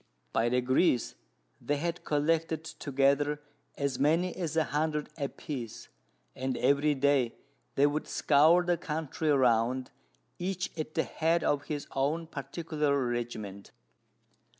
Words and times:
By 0.33 0.49
degrees, 0.49 1.13
they 1.61 1.77
had 1.77 2.03
collected 2.03 2.63
together 2.63 3.39
as 3.77 3.99
many 3.99 4.35
as 4.35 4.57
a 4.57 4.63
hundred 4.63 5.09
a 5.15 5.29
piece, 5.29 5.89
and 6.35 6.57
every 6.57 6.95
day 6.95 7.35
they 7.75 7.85
would 7.85 8.07
scour 8.07 8.65
the 8.65 8.77
country 8.77 9.29
round, 9.29 9.91
each 10.39 10.71
at 10.75 10.95
the 10.95 11.03
head 11.03 11.43
of 11.43 11.65
his 11.65 11.85
own 11.91 12.25
particular 12.25 12.97
regiment. 13.09 13.69